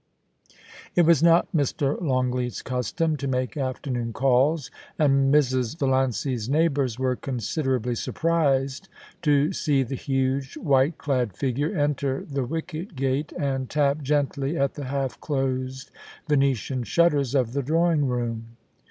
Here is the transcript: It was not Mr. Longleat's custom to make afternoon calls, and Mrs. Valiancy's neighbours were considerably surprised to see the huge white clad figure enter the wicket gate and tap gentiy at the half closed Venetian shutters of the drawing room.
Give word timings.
It 0.95 1.03
was 1.03 1.21
not 1.21 1.47
Mr. 1.55 2.01
Longleat's 2.01 2.63
custom 2.63 3.17
to 3.17 3.27
make 3.27 3.55
afternoon 3.55 4.13
calls, 4.13 4.71
and 4.97 5.31
Mrs. 5.31 5.77
Valiancy's 5.77 6.49
neighbours 6.49 6.97
were 6.97 7.15
considerably 7.15 7.93
surprised 7.93 8.89
to 9.21 9.53
see 9.53 9.83
the 9.83 9.93
huge 9.93 10.57
white 10.57 10.97
clad 10.97 11.33
figure 11.37 11.77
enter 11.77 12.25
the 12.25 12.43
wicket 12.45 12.95
gate 12.95 13.31
and 13.37 13.69
tap 13.69 13.99
gentiy 14.01 14.59
at 14.59 14.73
the 14.73 14.85
half 14.85 15.21
closed 15.21 15.91
Venetian 16.27 16.81
shutters 16.83 17.35
of 17.35 17.53
the 17.53 17.61
drawing 17.61 18.05
room. 18.07 18.57